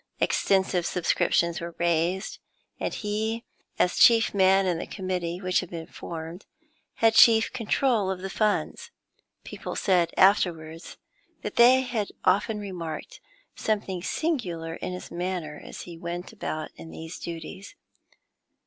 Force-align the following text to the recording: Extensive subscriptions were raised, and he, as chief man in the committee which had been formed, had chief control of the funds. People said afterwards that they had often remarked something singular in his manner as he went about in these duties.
Extensive 0.19 0.83
subscriptions 0.87 1.61
were 1.61 1.75
raised, 1.77 2.39
and 2.79 2.91
he, 2.91 3.43
as 3.77 3.97
chief 3.99 4.33
man 4.33 4.65
in 4.65 4.79
the 4.79 4.87
committee 4.87 5.39
which 5.39 5.59
had 5.59 5.69
been 5.69 5.85
formed, 5.85 6.47
had 6.95 7.13
chief 7.13 7.53
control 7.53 8.09
of 8.09 8.21
the 8.21 8.29
funds. 8.31 8.89
People 9.43 9.75
said 9.75 10.11
afterwards 10.17 10.97
that 11.43 11.55
they 11.57 11.81
had 11.81 12.09
often 12.25 12.57
remarked 12.57 13.21
something 13.55 14.01
singular 14.01 14.73
in 14.77 14.91
his 14.91 15.11
manner 15.11 15.61
as 15.63 15.81
he 15.81 15.99
went 15.99 16.33
about 16.33 16.71
in 16.77 16.89
these 16.89 17.19
duties. 17.19 17.75